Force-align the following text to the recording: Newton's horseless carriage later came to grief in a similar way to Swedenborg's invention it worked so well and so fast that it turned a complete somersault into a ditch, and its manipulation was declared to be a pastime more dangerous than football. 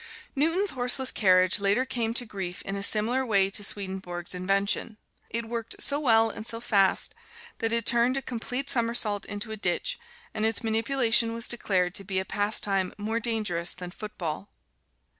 Newton's 0.35 0.71
horseless 0.71 1.11
carriage 1.11 1.59
later 1.59 1.85
came 1.85 2.15
to 2.15 2.25
grief 2.25 2.63
in 2.63 2.75
a 2.75 2.81
similar 2.81 3.23
way 3.23 3.51
to 3.51 3.63
Swedenborg's 3.63 4.33
invention 4.33 4.97
it 5.29 5.45
worked 5.47 5.75
so 5.79 5.99
well 5.99 6.31
and 6.31 6.47
so 6.47 6.59
fast 6.59 7.13
that 7.59 7.71
it 7.71 7.85
turned 7.85 8.17
a 8.17 8.21
complete 8.23 8.67
somersault 8.67 9.27
into 9.27 9.51
a 9.51 9.57
ditch, 9.57 9.99
and 10.33 10.43
its 10.43 10.63
manipulation 10.63 11.35
was 11.35 11.47
declared 11.47 11.93
to 11.93 12.03
be 12.03 12.17
a 12.17 12.25
pastime 12.25 12.95
more 12.97 13.19
dangerous 13.19 13.75
than 13.75 13.91
football. 13.91 14.49